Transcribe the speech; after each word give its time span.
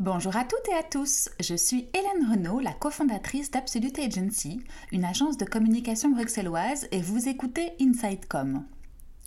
Bonjour 0.00 0.34
à 0.34 0.44
toutes 0.44 0.66
et 0.70 0.78
à 0.78 0.82
tous, 0.82 1.28
je 1.40 1.54
suis 1.54 1.90
Hélène 1.92 2.30
Renaud, 2.30 2.58
la 2.58 2.72
cofondatrice 2.72 3.50
d'Absolute 3.50 3.98
Agency, 3.98 4.64
une 4.92 5.04
agence 5.04 5.36
de 5.36 5.44
communication 5.44 6.08
bruxelloise 6.08 6.88
et 6.90 7.02
vous 7.02 7.28
écoutez 7.28 7.74
InsideCom. 7.82 8.64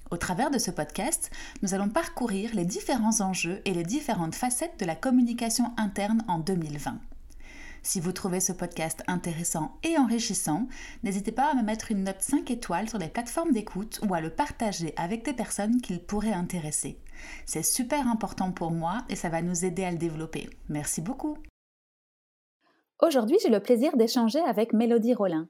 Au 0.09 0.17
travers 0.17 0.49
de 0.49 0.57
ce 0.57 0.71
podcast, 0.71 1.29
nous 1.61 1.75
allons 1.75 1.89
parcourir 1.89 2.55
les 2.55 2.65
différents 2.65 3.21
enjeux 3.21 3.61
et 3.65 3.73
les 3.75 3.83
différentes 3.83 4.33
facettes 4.33 4.79
de 4.79 4.85
la 4.85 4.95
communication 4.95 5.65
interne 5.77 6.23
en 6.27 6.39
2020. 6.39 6.97
Si 7.85 7.99
vous 7.99 8.13
trouvez 8.13 8.39
ce 8.39 8.53
podcast 8.53 9.03
intéressant 9.07 9.77
et 9.83 9.97
enrichissant, 9.97 10.67
n'hésitez 11.03 11.33
pas 11.33 11.51
à 11.51 11.53
me 11.53 11.63
mettre 11.63 11.91
une 11.91 12.05
note 12.05 12.21
5 12.21 12.49
étoiles 12.49 12.87
sur 12.87 12.97
les 12.97 13.09
plateformes 13.09 13.51
d'écoute 13.51 13.99
ou 14.07 14.13
à 14.13 14.21
le 14.21 14.29
partager 14.29 14.93
avec 14.95 15.25
des 15.25 15.33
personnes 15.33 15.81
qu'il 15.81 15.99
pourrait 15.99 16.31
intéresser. 16.31 16.97
C'est 17.45 17.61
super 17.61 18.07
important 18.07 18.53
pour 18.53 18.71
moi 18.71 19.03
et 19.09 19.17
ça 19.17 19.27
va 19.27 19.41
nous 19.41 19.65
aider 19.65 19.83
à 19.83 19.91
le 19.91 19.97
développer. 19.97 20.49
Merci 20.69 21.01
beaucoup. 21.01 21.37
Aujourd'hui, 23.01 23.37
j'ai 23.43 23.49
le 23.49 23.59
plaisir 23.59 23.97
d'échanger 23.97 24.39
avec 24.39 24.71
Mélodie 24.71 25.13
Rollin. 25.13 25.49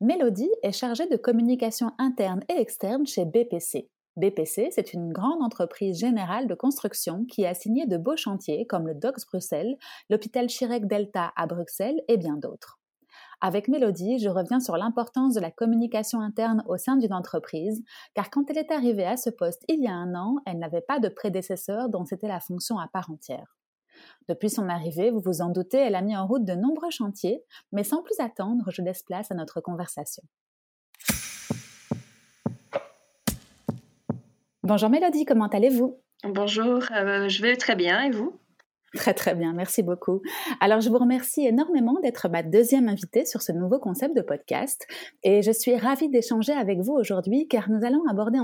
Mélodie 0.00 0.50
est 0.62 0.72
chargée 0.72 1.06
de 1.06 1.16
communication 1.16 1.92
interne 1.98 2.42
et 2.48 2.58
externe 2.58 3.06
chez 3.06 3.26
BPC. 3.26 3.90
BPC, 4.16 4.68
c'est 4.70 4.92
une 4.92 5.12
grande 5.12 5.42
entreprise 5.42 5.98
générale 5.98 6.46
de 6.46 6.54
construction 6.54 7.24
qui 7.24 7.44
a 7.46 7.54
signé 7.54 7.86
de 7.86 7.96
beaux 7.96 8.16
chantiers 8.16 8.66
comme 8.66 8.86
le 8.86 8.94
Docks 8.94 9.26
Bruxelles, 9.26 9.76
l'hôpital 10.08 10.48
Chirec 10.48 10.86
Delta 10.86 11.32
à 11.36 11.46
Bruxelles 11.46 12.00
et 12.08 12.16
bien 12.16 12.36
d'autres. 12.36 12.78
Avec 13.40 13.68
Mélodie, 13.68 14.18
je 14.20 14.28
reviens 14.28 14.60
sur 14.60 14.76
l'importance 14.76 15.34
de 15.34 15.40
la 15.40 15.50
communication 15.50 16.20
interne 16.20 16.62
au 16.66 16.76
sein 16.76 16.96
d'une 16.96 17.12
entreprise, 17.12 17.82
car 18.14 18.30
quand 18.30 18.48
elle 18.50 18.58
est 18.58 18.70
arrivée 18.70 19.04
à 19.04 19.16
ce 19.16 19.30
poste 19.30 19.64
il 19.68 19.82
y 19.82 19.88
a 19.88 19.92
un 19.92 20.14
an, 20.14 20.36
elle 20.46 20.58
n'avait 20.58 20.80
pas 20.80 21.00
de 21.00 21.08
prédécesseur 21.08 21.88
dont 21.88 22.04
c'était 22.04 22.28
la 22.28 22.40
fonction 22.40 22.78
à 22.78 22.88
part 22.88 23.10
entière. 23.10 23.56
Depuis 24.28 24.50
son 24.50 24.68
arrivée, 24.68 25.10
vous 25.10 25.20
vous 25.20 25.40
en 25.40 25.50
doutez, 25.50 25.78
elle 25.78 25.94
a 25.94 26.02
mis 26.02 26.16
en 26.16 26.26
route 26.26 26.44
de 26.44 26.54
nombreux 26.54 26.90
chantiers, 26.90 27.42
mais 27.72 27.84
sans 27.84 28.02
plus 28.02 28.18
attendre, 28.20 28.70
je 28.70 28.82
laisse 28.82 29.02
place 29.02 29.30
à 29.30 29.34
notre 29.34 29.60
conversation. 29.60 30.22
Bonjour 34.64 34.88
Mélodie, 34.88 35.26
comment 35.26 35.48
allez-vous? 35.48 36.00
Bonjour, 36.22 36.82
euh, 36.90 37.28
je 37.28 37.42
vais 37.42 37.54
très 37.54 37.76
bien 37.76 38.00
et 38.00 38.10
vous? 38.10 38.40
Très 38.94 39.12
très 39.12 39.34
bien, 39.34 39.52
merci 39.52 39.82
beaucoup. 39.82 40.22
Alors 40.60 40.80
je 40.80 40.88
vous 40.88 40.98
remercie 40.98 41.44
énormément 41.44 41.98
d'être 42.00 42.28
ma 42.28 42.44
deuxième 42.44 42.88
invitée 42.88 43.24
sur 43.24 43.42
ce 43.42 43.50
nouveau 43.50 43.80
concept 43.80 44.16
de 44.16 44.22
podcast 44.22 44.86
et 45.24 45.42
je 45.42 45.50
suis 45.50 45.76
ravie 45.76 46.08
d'échanger 46.08 46.52
avec 46.52 46.78
vous 46.78 46.92
aujourd'hui 46.92 47.48
car 47.48 47.68
nous 47.70 47.84
allons 47.84 48.06
aborder 48.08 48.38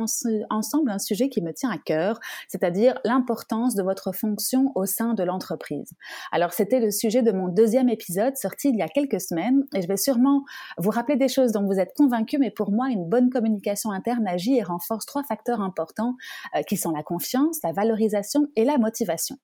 ensemble 0.51 0.91
un 0.91 0.99
sujet 0.99 1.29
qui 1.29 1.41
me 1.41 1.53
tient 1.53 1.71
à 1.71 1.79
cœur, 1.79 2.19
c'est-à-dire 2.49 2.99
l'importance 3.05 3.77
de 3.77 3.85
votre 3.85 4.13
fonction 4.13 4.73
au 4.75 4.87
sein 4.87 5.15
de 5.15 5.23
l'entreprise. 5.23 5.93
Alors 6.33 6.53
c'était 6.53 6.81
le 6.81 6.91
sujet 6.91 7.23
de 7.23 7.31
mon 7.31 7.47
deuxième 7.47 7.89
épisode 7.89 8.37
sorti 8.37 8.71
il 8.71 8.77
y 8.77 8.83
a 8.83 8.89
quelques 8.89 9.21
semaines 9.21 9.63
et 9.73 9.83
je 9.83 9.87
vais 9.87 9.97
sûrement 9.97 10.43
vous 10.79 10.91
rappeler 10.91 11.17
des 11.17 11.29
choses 11.29 11.53
dont 11.53 11.65
vous 11.65 11.79
êtes 11.79 11.93
convaincus 11.97 12.41
mais 12.41 12.51
pour 12.51 12.73
moi 12.73 12.89
une 12.89 13.09
bonne 13.09 13.31
communication 13.31 13.93
interne 13.93 14.27
agit 14.27 14.57
et 14.57 14.65
renforce 14.65 15.07
trois 15.07 15.23
facteurs 15.23 15.61
importants 15.61 16.17
euh, 16.57 16.63
qui 16.63 16.77
sont 16.77 16.91
la 16.91 17.05
confiance, 17.05 17.59
la 17.63 17.71
valorisation 17.71 18.49
et 18.57 18.65
la 18.65 18.79
motivation. 18.79 19.37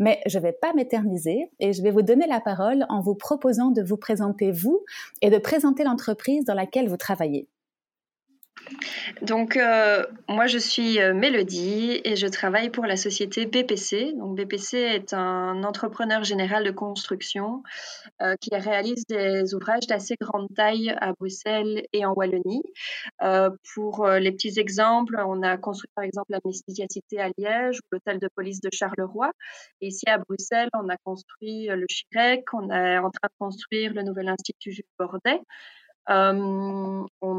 Mais 0.00 0.20
je 0.26 0.38
vais 0.38 0.53
pas 0.60 0.72
m'éterniser 0.72 1.50
et 1.60 1.72
je 1.72 1.82
vais 1.82 1.90
vous 1.90 2.02
donner 2.02 2.26
la 2.26 2.40
parole 2.40 2.86
en 2.88 3.00
vous 3.00 3.14
proposant 3.14 3.70
de 3.70 3.82
vous 3.82 3.96
présenter 3.96 4.52
vous 4.52 4.84
et 5.22 5.30
de 5.30 5.38
présenter 5.38 5.84
l'entreprise 5.84 6.44
dans 6.44 6.54
laquelle 6.54 6.88
vous 6.88 6.96
travaillez. 6.96 7.48
Donc, 9.22 9.56
euh, 9.56 10.04
moi, 10.28 10.46
je 10.46 10.58
suis 10.58 11.00
euh, 11.00 11.14
Mélodie 11.14 12.00
et 12.04 12.16
je 12.16 12.26
travaille 12.26 12.70
pour 12.70 12.86
la 12.86 12.96
société 12.96 13.46
BPC. 13.46 14.12
Donc, 14.14 14.36
BPC 14.36 14.78
est 14.78 15.14
un 15.14 15.62
entrepreneur 15.64 16.24
général 16.24 16.64
de 16.64 16.70
construction 16.70 17.62
euh, 18.22 18.34
qui 18.40 18.50
réalise 18.54 19.04
des 19.08 19.54
ouvrages 19.54 19.86
d'assez 19.86 20.16
grande 20.20 20.48
taille 20.54 20.94
à 21.00 21.12
Bruxelles 21.12 21.84
et 21.92 22.04
en 22.04 22.12
Wallonie. 22.12 22.62
pour 23.74 24.06
les 24.06 24.32
petits 24.32 24.58
exemples, 24.58 25.22
on 25.26 25.42
a 25.42 25.56
construit 25.56 25.90
par 25.94 26.04
exemple 26.04 26.30
la 26.30 26.40
médiacité 26.44 27.20
à 27.20 27.28
Liège 27.36 27.78
ou 27.78 27.86
l'hôtel 27.92 28.18
de 28.18 28.28
police 28.34 28.60
de 28.60 28.70
Charleroi. 28.72 29.30
Ici 29.80 30.04
à 30.08 30.18
Bruxelles, 30.18 30.68
on 30.74 30.88
a 30.88 30.96
construit 31.04 31.66
le 31.66 31.86
Chirec, 31.88 32.44
on 32.52 32.70
est 32.70 32.98
en 32.98 33.10
train 33.10 33.28
de 33.28 33.36
construire 33.38 33.92
le 33.94 34.02
nouvel 34.02 34.28
institut 34.28 34.72
Jules 34.72 34.84
Bordet. 34.98 35.40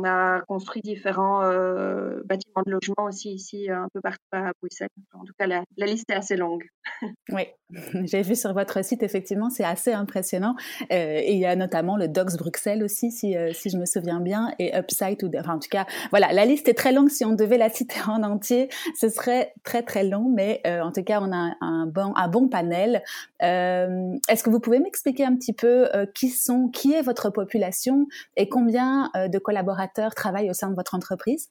A 0.05 0.41
construit 0.47 0.81
différents 0.81 1.43
euh, 1.43 2.21
bâtiments 2.25 2.63
de 2.66 2.71
logement 2.71 3.05
aussi 3.05 3.33
ici, 3.33 3.69
un 3.69 3.88
peu 3.93 4.01
partout 4.01 4.19
à 4.31 4.51
Bruxelles. 4.61 4.89
En 5.13 5.23
tout 5.23 5.33
cas, 5.38 5.47
la, 5.47 5.63
liste 5.77 6.09
est 6.09 6.16
assez 6.16 6.35
longue. 6.35 6.63
oui, 7.29 7.47
j'ai 8.05 8.21
vu 8.21 8.35
sur 8.35 8.53
votre 8.53 8.83
site, 8.83 9.03
effectivement, 9.03 9.49
c'est 9.49 9.63
assez 9.63 9.93
impressionnant. 9.93 10.55
Euh, 10.91 11.19
et 11.21 11.33
il 11.33 11.39
y 11.39 11.45
a 11.45 11.55
notamment 11.55 11.97
le 11.97 12.07
Docs 12.07 12.38
Bruxelles 12.38 12.83
aussi, 12.83 13.11
si, 13.11 13.33
je 13.33 13.77
me 13.77 13.85
souviens 13.85 14.19
bien, 14.19 14.53
et 14.59 14.75
Upside. 14.77 15.23
Ou 15.23 15.31
enfin, 15.38 15.55
en 15.55 15.59
tout 15.59 15.69
cas, 15.69 15.85
voilà, 16.11 16.31
la 16.31 16.45
liste 16.45 16.67
est 16.67 16.73
très 16.73 16.91
longue. 16.91 17.09
Si 17.09 17.25
on 17.25 17.33
devait 17.33 17.57
la 17.57 17.69
citer 17.75 17.99
en 18.07 18.23
entier, 18.23 18.69
ce 18.99 19.09
serait 19.09 19.53
très, 19.63 19.83
très 19.83 20.03
long. 20.03 20.29
Mais 20.29 20.61
en 20.66 20.91
tout 20.91 21.03
cas, 21.03 21.19
on 21.22 21.31
a 21.31 21.55
un 21.61 21.87
bon, 21.87 22.13
un 22.16 22.27
bon 22.27 22.47
panel. 22.47 23.03
Est-ce 23.39 24.43
que 24.43 24.49
vous 24.49 24.59
pouvez 24.59 24.79
m'expliquer 24.79 25.25
un 25.25 25.35
petit 25.35 25.53
peu 25.53 25.87
qui 26.13 26.29
sont, 26.29 26.69
qui 26.69 26.93
est 26.93 27.01
votre 27.01 27.29
population 27.29 28.07
et 28.35 28.49
combien 28.49 29.09
euh, 29.16 29.27
de 29.27 29.39
collaborateurs 29.39 29.94
travaillent 30.16 30.50
au 30.50 30.53
sein 30.53 30.69
de 30.69 30.75
votre 30.75 30.95
entreprise? 30.95 31.50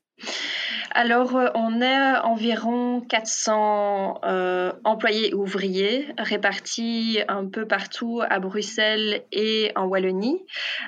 Alors, 0.96 1.34
euh, 1.36 1.48
on 1.56 1.80
est 1.80 2.18
environ 2.18 3.00
400 3.00 4.20
euh, 4.24 4.72
employés 4.84 5.34
ouvriers 5.34 6.06
répartis 6.18 7.18
un 7.26 7.48
peu 7.48 7.66
partout 7.66 8.20
à 8.28 8.38
Bruxelles 8.38 9.24
et 9.32 9.72
en 9.74 9.86
Wallonie. 9.86 10.44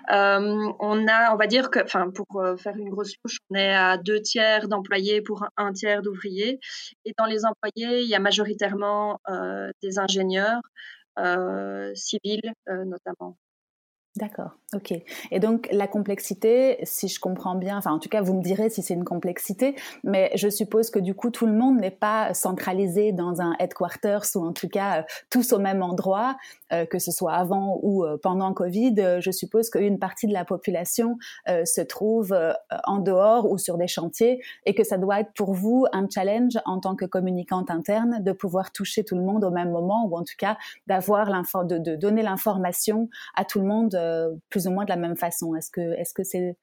on 0.08 1.08
a, 1.08 1.34
on 1.34 1.36
va 1.36 1.46
dire 1.48 1.70
que, 1.70 1.82
enfin, 1.82 2.10
pour 2.10 2.26
faire 2.56 2.76
une 2.76 2.90
grosse 2.90 3.16
couche, 3.16 3.38
on 3.50 3.56
est 3.56 3.74
à 3.74 3.98
deux 3.98 4.20
tiers 4.20 4.68
d'employés 4.68 5.22
pour 5.22 5.44
un 5.56 5.72
tiers 5.72 6.02
d'ouvriers. 6.02 6.60
Et 7.04 7.12
dans 7.18 7.26
les 7.26 7.44
employés, 7.44 8.02
il 8.02 8.08
y 8.08 8.14
a 8.14 8.20
majoritairement 8.20 9.18
des 9.82 9.98
ingénieurs 9.98 10.60
civils 11.94 12.52
notamment. 12.68 13.36
D'accord, 14.16 14.52
ok. 14.72 14.94
Et 15.30 15.40
donc 15.40 15.68
la 15.70 15.86
complexité, 15.86 16.78
si 16.84 17.06
je 17.06 17.20
comprends 17.20 17.54
bien, 17.54 17.76
enfin 17.76 17.92
en 17.92 17.98
tout 17.98 18.08
cas 18.08 18.22
vous 18.22 18.32
me 18.32 18.42
direz 18.42 18.70
si 18.70 18.82
c'est 18.82 18.94
une 18.94 19.04
complexité, 19.04 19.76
mais 20.04 20.30
je 20.34 20.48
suppose 20.48 20.88
que 20.88 20.98
du 20.98 21.14
coup 21.14 21.28
tout 21.28 21.44
le 21.44 21.52
monde 21.52 21.78
n'est 21.78 21.90
pas 21.90 22.32
centralisé 22.32 23.12
dans 23.12 23.42
un 23.42 23.54
headquarters 23.58 24.24
ou 24.34 24.46
en 24.46 24.54
tout 24.54 24.68
cas 24.68 25.00
euh, 25.00 25.02
tous 25.28 25.52
au 25.52 25.58
même 25.58 25.82
endroit, 25.82 26.38
euh, 26.72 26.86
que 26.86 26.98
ce 26.98 27.12
soit 27.12 27.34
avant 27.34 27.78
ou 27.82 28.06
euh, 28.06 28.16
pendant 28.16 28.54
Covid. 28.54 29.18
je 29.20 29.30
suppose 29.30 29.68
qu'une 29.68 29.98
partie 29.98 30.26
de 30.26 30.32
la 30.32 30.46
population 30.46 31.18
se 31.46 31.80
trouve 31.82 32.34
en 32.84 32.98
dehors 32.98 33.50
ou 33.50 33.58
sur 33.58 33.76
des 33.76 33.88
chantiers 33.88 34.40
et 34.64 34.74
que 34.74 34.84
ça 34.84 34.96
doit 34.96 35.20
être 35.20 35.32
pour 35.34 35.52
vous 35.52 35.84
un 35.92 36.08
challenge 36.08 36.54
en 36.64 36.80
tant 36.80 36.96
que 36.96 37.04
communicante 37.04 37.70
interne 37.70 38.22
de 38.22 38.32
pouvoir 38.32 38.72
toucher 38.72 39.04
tout 39.04 39.16
le 39.16 39.22
monde 39.22 39.44
au 39.44 39.50
même 39.50 39.70
moment 39.70 40.06
ou 40.06 40.16
en 40.16 40.22
tout 40.22 40.34
cas 40.38 40.56
d'avoir 40.86 41.26
de, 41.64 41.78
de 41.78 41.96
donner 41.96 42.22
l'information 42.22 43.08
à 43.34 43.44
tout 43.44 43.60
le 43.60 43.66
monde 43.66 43.94
plus 44.50 44.66
ou 44.66 44.70
moins 44.70 44.84
de 44.84 44.90
la 44.90 44.96
même 44.96 45.16
façon. 45.16 45.54
Est-ce 45.54 45.70
que 45.70 45.92
est-ce 45.98 46.14
que 46.14 46.24
c'est 46.24 46.56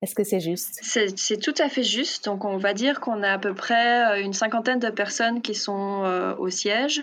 est-ce 0.00 0.14
que 0.14 0.22
c'est 0.22 0.38
juste? 0.38 0.78
C'est 0.82 1.40
tout 1.40 1.54
à 1.58 1.68
fait 1.68 1.82
juste. 1.82 2.26
Donc, 2.26 2.44
on 2.44 2.56
va 2.56 2.72
dire 2.72 3.00
qu'on 3.00 3.24
a 3.24 3.32
à 3.32 3.38
peu 3.38 3.52
près 3.52 4.12
euh, 4.12 4.22
une 4.22 4.32
cinquantaine 4.32 4.78
de 4.78 4.90
personnes 4.90 5.42
qui 5.42 5.56
sont 5.56 6.04
euh, 6.04 6.36
au 6.36 6.50
siège 6.50 7.02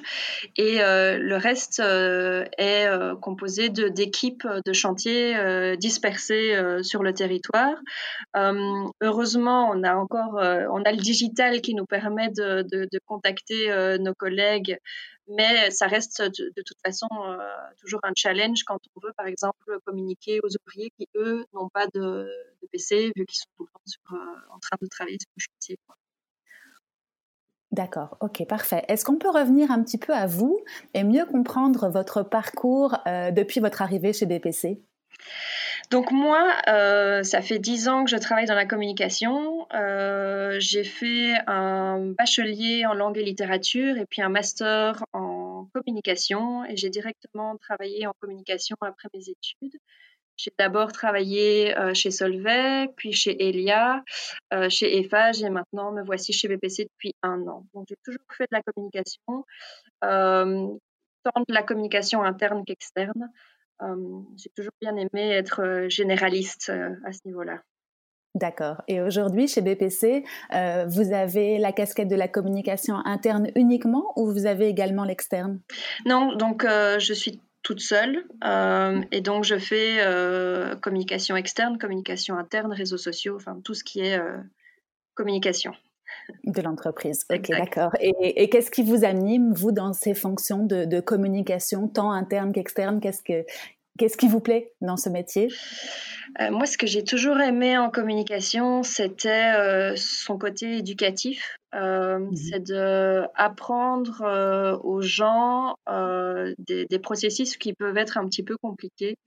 et 0.56 0.78
le 0.78 1.36
reste 1.36 1.82
est 1.82 2.88
composé 3.22 3.68
d'équipes 3.70 4.48
de, 4.66 4.74
chantier 4.74 5.36
dispersées 5.78 6.56
sur 6.84 7.04
le 7.04 7.14
territoire. 7.14 7.76
heureusement, 9.02 9.70
on 9.74 9.84
a 9.84 9.96
encore 9.96 10.36
on 10.36 10.82
a 10.84 10.92
le 10.92 11.02
digital 11.02 11.62
qui 11.62 11.76
nous 11.76 11.86
permet 11.86 12.30
de, 12.30 12.64
de 12.64 13.00
contacter 13.06 13.98
nos 14.00 14.14
collègues 14.14 14.78
mais 15.28 15.72
ça 15.72 15.88
reste 15.88 16.22
de, 16.22 16.62
toute 16.62 16.78
façon 16.86 17.08
euh, 17.12 17.38
toujours 17.80 18.00
un 18.04 18.14
challenge 18.16 18.64
quand 18.64 18.80
on 18.96 19.00
veut, 19.00 19.14
par 19.14 19.28
exemple, 19.28 19.80
communiquer 19.86 20.40
aux 20.44 20.50
ouvriers 20.62 20.92
qui, 20.98 21.08
eux, 21.16 21.46
n'ont 21.54 21.70
pas 21.70 21.88
de, 21.94 22.30
PC, 22.72 23.12
vu 23.16 23.26
qu'ils 23.26 23.38
sont 23.38 23.48
tout 23.58 23.66
euh, 24.16 24.18
en 24.52 24.60
train 24.60 24.78
de 24.82 24.88
travailler 24.88 25.18
sur 25.20 25.30
le 25.36 25.42
chantier. 25.42 25.80
D'accord, 27.72 28.18
ok, 28.22 28.46
parfait. 28.48 28.84
Est-ce 28.88 29.04
qu'on 29.06 29.18
peut 29.18 29.30
revenir 29.30 29.72
un 29.72 29.84
petit 29.84 29.98
peu 29.98 30.14
à 30.14 30.28
vous 30.28 30.64
et 30.94 31.04
mieux 31.04 31.26
comprendre 31.26 31.90
votre 31.90 32.24
parcours 32.24 32.96
euh, 33.08 33.32
depuis 33.32 33.60
votre 33.60 33.82
arrivée 33.82 34.14
chez 34.14 34.26
BPC 34.26 34.82
donc 35.92 36.12
moi, 36.12 36.56
euh, 36.68 37.24
ça 37.24 37.42
fait 37.42 37.60
dix 37.60 37.88
ans 37.88 38.06
que 38.06 38.10
je 38.10 38.18
travaille 38.18 38.46
dans 38.46 38.56
la 38.56 38.66
communication. 38.66 39.68
Euh, 39.74 40.58
j'ai 40.60 40.84
fait 40.84 41.34
un 41.48 42.14
bachelier 42.18 42.86
en 42.86 42.94
langue 42.94 43.18
et 43.18 43.24
littérature 43.24 43.98
et 43.98 44.06
puis 44.06 44.22
un 44.22 44.30
master 44.30 45.04
en 45.14 45.68
communication 45.74 46.66
et 46.66 46.76
j'ai 46.76 46.90
directement 46.90 47.58
travaillé 47.58 48.08
en 48.08 48.14
communication 48.20 48.76
après 48.82 49.10
mes 49.14 49.30
études. 49.30 49.80
J'ai 50.38 50.52
d'abord 50.58 50.92
travaillé 50.92 51.78
euh, 51.78 51.94
chez 51.94 52.12
Solvay, 52.12 52.90
puis 52.98 53.14
chez 53.14 53.48
Elia, 53.48 54.04
chez 54.70 54.98
Eiffage 54.98 55.44
et 55.44 55.50
maintenant 55.50 55.92
me 55.92 56.04
voici 56.04 56.34
chez 56.34 56.48
BPC 56.48 56.86
depuis 56.86 57.14
un 57.22 57.48
an. 57.48 57.66
Donc 57.74 57.86
j'ai 57.90 57.98
toujours 58.04 58.26
fait 58.32 58.46
de 58.52 58.58
la 58.58 58.62
communication 58.64 59.46
tant 61.26 61.42
de 61.48 61.54
la 61.54 61.64
communication 61.64 62.24
interne 62.24 62.64
qu'externe. 62.66 63.32
J'ai 63.82 64.50
toujours 64.56 64.74
bien 64.82 64.96
aimé 64.96 65.32
être 65.32 65.88
généraliste 65.90 66.72
à 67.06 67.12
ce 67.12 67.20
niveau-là. 67.26 67.62
D'accord. 68.36 68.82
Et 68.90 69.02
aujourd'hui, 69.02 69.48
chez 69.48 69.62
BPC, 69.62 70.26
euh, 70.54 70.86
vous 70.88 71.14
avez 71.14 71.58
la 71.58 71.72
casquette 71.72 72.10
de 72.10 72.18
la 72.18 72.28
communication 72.28 72.98
interne 73.06 73.48
uniquement 73.56 74.12
ou 74.18 74.30
vous 74.30 74.46
avez 74.46 74.68
également 74.68 75.06
l'externe? 75.06 75.62
Non, 76.06 76.36
donc 76.36 76.66
euh, 76.66 77.00
je 77.00 77.14
suis 77.14 77.40
toute 77.64 77.80
seule 77.80 78.26
euh, 78.44 79.02
et 79.14 79.22
donc 79.22 79.46
je 79.46 79.58
fais 79.58 80.02
communication 80.82 81.38
externe, 81.38 81.78
communication 81.78 82.38
interne, 82.38 82.74
réseaux 82.74 82.98
sociaux, 82.98 83.38
enfin 83.38 83.58
tout 83.64 83.74
ce 83.74 83.86
qui 83.86 84.02
est 84.02 84.20
communication. 85.16 85.74
De 86.44 86.62
l'entreprise. 86.62 87.26
Ok, 87.32 87.50
d'accord. 87.50 87.92
Et, 88.00 88.50
qu'est-ce 88.50 88.72
qui 88.72 88.84
vous 88.84 89.06
anime, 89.06 89.54
vous, 89.54 89.72
dans 89.72 89.94
ces 89.94 90.14
fonctions 90.14 90.66
de, 90.66 90.86
de 90.86 91.00
communication, 91.00 91.88
tant 91.88 92.12
interne 92.12 92.52
qu'externe? 92.52 93.00
Qu'est-ce 93.00 93.22
que, 93.22 93.46
Qu'est-ce 93.98 94.18
qui 94.18 94.28
vous 94.28 94.42
plaît 94.42 94.74
dans 94.82 94.98
ce 94.98 95.08
métier? 95.08 95.48
Euh, 96.42 96.52
Moi, 96.52 96.66
ce 96.66 96.78
que 96.78 96.86
j'ai 96.86 97.04
toujours 97.04 97.40
aimé 97.40 97.78
en 97.78 97.90
communication, 97.90 98.84
c'était 98.84 99.54
euh, 99.56 99.94
son 99.96 100.38
côté 100.38 100.78
éducatif. 100.78 101.58
Euh, 101.76 102.20
mmh 102.20 102.36
c'est 102.36 102.64
d'apprendre 102.64 104.22
euh, 104.22 104.78
aux 104.78 105.02
gens 105.02 105.76
euh, 105.90 106.54
des, 106.58 106.86
des, 106.86 107.00
processus 107.00 107.58
qui 107.58 107.74
peuvent 107.74 107.98
être 107.98 108.18
un 108.18 108.28
petit 108.30 108.44
peu 108.44 108.56
compliqués. 108.58 109.18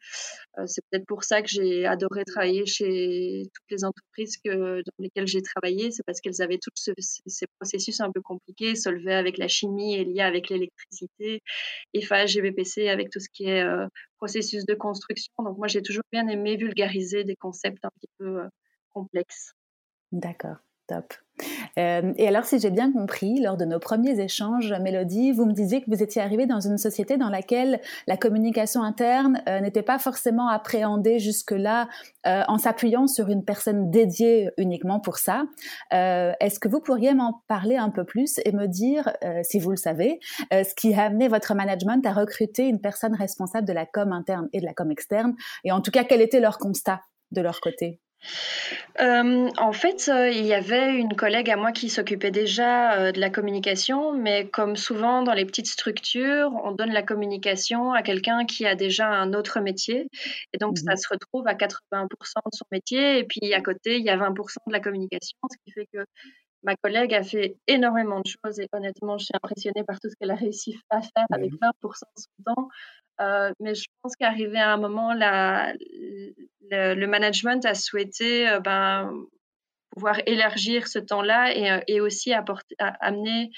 c'est 0.66 0.82
peut-être 0.88 1.06
pour 1.06 1.24
ça 1.24 1.42
que 1.42 1.48
j'ai 1.48 1.84
adoré 1.84 2.24
travailler 2.24 2.64
chez 2.64 3.42
toutes 3.54 3.70
les 3.70 3.84
entreprises 3.84 4.36
que, 4.38 4.76
dans 4.78 4.92
lesquelles 4.98 5.26
j'ai 5.26 5.42
travaillé. 5.42 5.90
C'est 5.90 6.02
parce 6.04 6.20
qu'elles 6.20 6.40
avaient 6.40 6.58
tous 6.58 6.92
ces 7.26 7.46
processus 7.58 8.00
un 8.00 8.10
peu 8.10 8.22
compliqués, 8.22 8.74
Solvay 8.76 9.14
avec 9.14 9.36
la 9.36 9.48
chimie, 9.48 9.96
Elia 9.96 10.26
avec 10.26 10.48
l'électricité, 10.48 11.42
EFA, 11.94 12.26
GBPC 12.26 12.88
avec 12.88 13.10
tout 13.10 13.20
ce 13.20 13.28
qui 13.28 13.44
est 13.44 13.64
processus 14.16 14.64
de 14.64 14.74
construction. 14.74 15.32
Donc 15.38 15.58
moi, 15.58 15.66
j'ai 15.66 15.82
toujours 15.82 16.04
bien 16.12 16.26
aimé 16.28 16.56
vulgariser 16.56 17.24
des 17.24 17.36
concepts 17.36 17.84
un 17.84 17.90
petit 18.00 18.10
peu 18.18 18.40
complexes. 18.92 19.52
D'accord. 20.12 20.56
Euh, 21.78 22.12
et 22.16 22.26
alors, 22.26 22.44
si 22.44 22.58
j'ai 22.58 22.70
bien 22.70 22.92
compris, 22.92 23.40
lors 23.40 23.56
de 23.56 23.64
nos 23.64 23.78
premiers 23.78 24.18
échanges, 24.20 24.72
Mélodie, 24.80 25.32
vous 25.32 25.46
me 25.46 25.52
disiez 25.52 25.82
que 25.82 25.90
vous 25.90 26.02
étiez 26.02 26.20
arrivée 26.20 26.46
dans 26.46 26.60
une 26.60 26.78
société 26.78 27.16
dans 27.16 27.28
laquelle 27.28 27.80
la 28.06 28.16
communication 28.16 28.82
interne 28.82 29.40
euh, 29.48 29.60
n'était 29.60 29.82
pas 29.82 29.98
forcément 29.98 30.48
appréhendée 30.48 31.18
jusque-là 31.18 31.88
euh, 32.26 32.42
en 32.48 32.58
s'appuyant 32.58 33.06
sur 33.06 33.28
une 33.28 33.44
personne 33.44 33.90
dédiée 33.90 34.50
uniquement 34.56 35.00
pour 35.00 35.18
ça. 35.18 35.44
Est-ce 35.90 36.58
que 36.58 36.68
vous 36.68 36.80
pourriez 36.80 37.14
m'en 37.14 37.42
parler 37.46 37.76
un 37.76 37.90
peu 37.90 38.04
plus 38.04 38.40
et 38.44 38.52
me 38.52 38.66
dire, 38.66 39.12
si 39.42 39.58
vous 39.58 39.70
le 39.70 39.76
savez, 39.76 40.18
ce 40.50 40.74
qui 40.74 40.94
a 40.94 41.04
amené 41.04 41.28
votre 41.28 41.54
management 41.54 42.04
à 42.06 42.12
recruter 42.12 42.66
une 42.66 42.80
personne 42.80 43.14
responsable 43.14 43.66
de 43.66 43.72
la 43.72 43.86
com 43.86 44.12
interne 44.12 44.48
et 44.52 44.60
de 44.60 44.66
la 44.66 44.74
com 44.74 44.90
externe, 44.90 45.34
et 45.64 45.72
en 45.72 45.80
tout 45.80 45.90
cas, 45.90 46.04
quel 46.04 46.20
était 46.20 46.40
leur 46.40 46.58
constat 46.58 47.00
de 47.32 47.40
leur 47.40 47.60
côté? 47.60 48.00
Euh, 49.00 49.48
en 49.56 49.72
fait, 49.72 50.08
euh, 50.08 50.30
il 50.30 50.44
y 50.44 50.54
avait 50.54 50.96
une 50.96 51.14
collègue 51.14 51.50
à 51.50 51.56
moi 51.56 51.72
qui 51.72 51.88
s'occupait 51.88 52.30
déjà 52.30 52.94
euh, 52.94 53.12
de 53.12 53.20
la 53.20 53.30
communication, 53.30 54.12
mais 54.12 54.48
comme 54.48 54.76
souvent 54.76 55.22
dans 55.22 55.34
les 55.34 55.44
petites 55.44 55.68
structures, 55.68 56.50
on 56.64 56.72
donne 56.72 56.92
la 56.92 57.02
communication 57.02 57.92
à 57.92 58.02
quelqu'un 58.02 58.44
qui 58.44 58.66
a 58.66 58.74
déjà 58.74 59.08
un 59.08 59.34
autre 59.34 59.60
métier. 59.60 60.08
Et 60.52 60.58
donc, 60.58 60.78
ça 60.78 60.94
mmh 60.94 60.96
se 60.96 61.08
retrouve 61.08 61.46
à 61.46 61.54
80% 61.54 62.08
de 62.10 62.56
son 62.56 62.64
métier. 62.72 63.18
Et 63.18 63.24
puis, 63.24 63.54
à 63.54 63.60
côté, 63.60 63.98
il 63.98 64.04
y 64.04 64.10
a 64.10 64.16
20% 64.16 64.56
de 64.66 64.72
la 64.72 64.80
communication, 64.80 65.38
ce 65.50 65.56
qui 65.64 65.72
fait 65.72 65.86
que 65.92 66.04
ma 66.62 66.76
collègue 66.76 67.14
a 67.14 67.22
fait 67.22 67.56
énormément 67.66 68.20
de 68.20 68.26
choses. 68.26 68.60
Et 68.60 68.68
honnêtement, 68.72 69.18
je 69.18 69.26
suis 69.26 69.34
impressionnée 69.34 69.84
par 69.84 70.00
tout 70.00 70.08
ce 70.10 70.14
qu'elle 70.16 70.30
a 70.30 70.36
réussi 70.36 70.78
à 70.90 71.00
faire 71.00 71.26
avec 71.30 71.52
20% 71.52 71.60
de 71.82 71.92
son 72.16 72.42
temps. 72.44 72.68
mais 73.60 73.74
je 73.74 73.86
pense 74.02 74.16
qu'arrivé 74.16 74.58
à 74.58 74.72
un 74.72 74.76
moment, 74.76 75.12
la, 75.12 75.72
le, 76.70 77.06
management 77.06 77.64
a 77.64 77.74
souhaité 77.74 78.48
euh, 78.48 78.60
ben, 78.60 79.12
pouvoir 79.90 80.20
élargir 80.26 80.88
ce 80.88 80.98
temps-là 80.98 81.54
et, 81.54 81.70
euh, 81.70 81.80
et, 81.86 82.00
aussi 82.00 82.32
apporter, 82.32 82.74
amener 82.78 83.50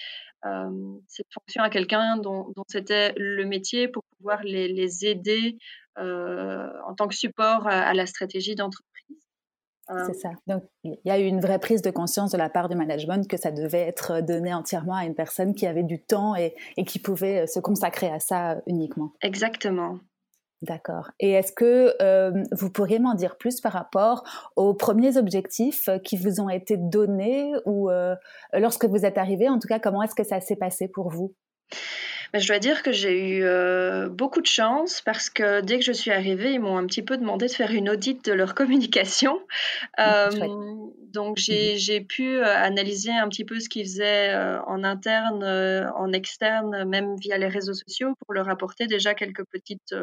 euh, 0.46 0.70
cette 1.08 1.26
fonction 1.32 1.62
à 1.62 1.70
quelqu'un 1.70 2.16
dont, 2.16 2.52
dont 2.56 2.64
c'était 2.68 3.12
le 3.16 3.44
métier 3.44 3.88
pour 3.88 4.04
pouvoir 4.16 4.42
les, 4.42 4.68
les 4.68 5.06
aider 5.06 5.58
en 5.96 6.94
tant 6.94 7.08
que 7.08 7.14
support 7.14 7.66
à, 7.66 7.92
la 7.92 8.06
stratégie 8.06 8.54
d'entreprise. 8.54 8.89
C'est 10.06 10.14
ça. 10.14 10.30
Donc, 10.46 10.62
il 10.84 10.98
y 11.04 11.10
a 11.10 11.18
eu 11.18 11.24
une 11.24 11.40
vraie 11.40 11.58
prise 11.58 11.82
de 11.82 11.90
conscience 11.90 12.30
de 12.30 12.38
la 12.38 12.48
part 12.48 12.68
du 12.68 12.76
management 12.76 13.26
que 13.28 13.36
ça 13.36 13.50
devait 13.50 13.80
être 13.80 14.20
donné 14.20 14.54
entièrement 14.54 14.94
à 14.94 15.04
une 15.04 15.14
personne 15.14 15.54
qui 15.54 15.66
avait 15.66 15.82
du 15.82 16.02
temps 16.02 16.36
et, 16.36 16.54
et 16.76 16.84
qui 16.84 16.98
pouvait 16.98 17.46
se 17.46 17.60
consacrer 17.60 18.08
à 18.08 18.20
ça 18.20 18.60
uniquement. 18.66 19.12
Exactement. 19.22 19.98
D'accord. 20.62 21.10
Et 21.18 21.30
est-ce 21.30 21.52
que 21.52 21.94
euh, 22.02 22.44
vous 22.52 22.70
pourriez 22.70 22.98
m'en 22.98 23.14
dire 23.14 23.38
plus 23.38 23.60
par 23.60 23.72
rapport 23.72 24.24
aux 24.56 24.74
premiers 24.74 25.16
objectifs 25.16 25.88
qui 26.04 26.18
vous 26.18 26.40
ont 26.40 26.50
été 26.50 26.76
donnés 26.76 27.52
ou 27.64 27.90
euh, 27.90 28.14
lorsque 28.52 28.84
vous 28.84 29.06
êtes 29.06 29.16
arrivé, 29.16 29.48
en 29.48 29.58
tout 29.58 29.68
cas, 29.68 29.78
comment 29.78 30.02
est-ce 30.02 30.14
que 30.14 30.24
ça 30.24 30.40
s'est 30.40 30.56
passé 30.56 30.86
pour 30.86 31.08
vous? 31.08 31.34
Je 32.34 32.46
dois 32.46 32.58
dire 32.58 32.82
que 32.82 32.92
j'ai 32.92 33.38
eu 33.38 33.44
euh, 33.44 34.08
beaucoup 34.08 34.40
de 34.40 34.46
chance 34.46 35.00
parce 35.00 35.30
que 35.30 35.60
dès 35.60 35.78
que 35.78 35.84
je 35.84 35.92
suis 35.92 36.10
arrivée, 36.10 36.52
ils 36.52 36.60
m'ont 36.60 36.76
un 36.76 36.86
petit 36.86 37.02
peu 37.02 37.16
demandé 37.16 37.46
de 37.46 37.52
faire 37.52 37.72
une 37.72 37.90
audite 37.90 38.24
de 38.24 38.32
leur 38.32 38.54
communication. 38.54 39.40
donc 39.98 41.38
mmh 41.38 41.76
j'ai 41.76 42.00
pu 42.00 42.40
analyser 42.42 43.12
un 43.12 43.28
petit 43.28 43.44
peu 43.44 43.58
ce 43.60 43.68
qu'ils 43.68 43.84
faisaient 43.84 44.34
en 44.66 44.84
interne, 44.84 45.44
en 45.96 46.12
externe, 46.12 46.84
même 46.84 47.16
via 47.16 47.38
les 47.38 47.48
réseaux 47.48 47.74
sociaux 47.74 48.14
pour 48.20 48.34
leur 48.34 48.48
apporter 48.48 48.86
déjà 48.86 49.14
quelques 49.14 49.44
petites 49.50 49.94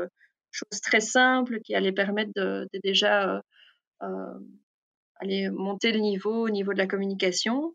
choses 0.58 0.82
très 0.82 1.00
simples 1.02 1.60
qui 1.62 1.76
allaient 1.76 1.92
permettre 1.92 2.32
de, 2.36 2.68
déjà 2.84 3.30
euh, 3.30 3.42
euh, 4.04 4.40
aller 5.20 5.50
monter 5.50 5.92
le 5.92 6.00
niveau 6.00 6.46
au 6.46 6.50
niveau 6.50 6.74
de 6.74 6.78
la 6.78 6.88
communication. 6.88 7.74